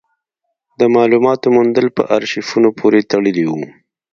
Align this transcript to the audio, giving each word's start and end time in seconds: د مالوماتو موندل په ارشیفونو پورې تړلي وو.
د 0.79 0.81
مالوماتو 0.93 1.47
موندل 1.55 1.87
په 1.97 2.03
ارشیفونو 2.15 2.69
پورې 2.79 3.07
تړلي 3.11 3.45
وو. 3.49 3.63